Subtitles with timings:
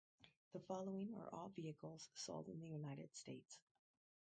[0.53, 3.59] The following are all vehicles sold in the United States.